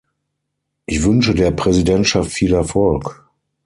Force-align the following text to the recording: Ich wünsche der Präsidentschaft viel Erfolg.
Ich 0.87 1.03
wünsche 1.03 1.35
der 1.35 1.51
Präsidentschaft 1.51 2.31
viel 2.31 2.55
Erfolg. 2.55 3.23